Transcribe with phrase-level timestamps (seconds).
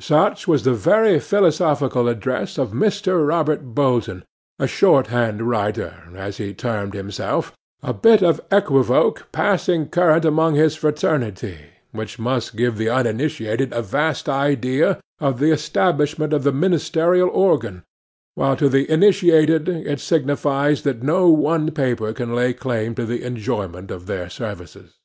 [0.00, 3.26] Such was the very philosophical address of Mr.
[3.26, 4.22] Robert Bolton,
[4.58, 11.56] a shorthand writer, as he termed himself—a bit of equivoque passing current among his fraternity,
[11.90, 17.82] which must give the uninitiated a vast idea of the establishment of the ministerial organ,
[18.34, 23.22] while to the initiated it signifies that no one paper can lay claim to the
[23.24, 24.98] enjoyment of their services.